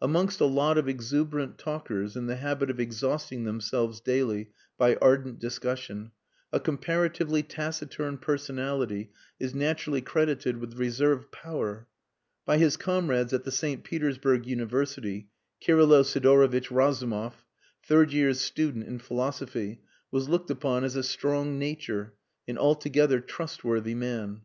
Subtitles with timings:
[0.00, 5.40] Amongst a lot of exuberant talkers, in the habit of exhausting themselves daily by ardent
[5.40, 6.12] discussion,
[6.52, 9.10] a comparatively taciturn personality
[9.40, 11.88] is naturally credited with reserve power.
[12.46, 13.82] By his comrades at the St.
[13.82, 15.26] Petersburg University,
[15.60, 17.44] Kirylo Sidorovitch Razumov,
[17.84, 22.14] third year's student in philosophy, was looked upon as a strong nature
[22.46, 24.42] an altogether trustworthy man.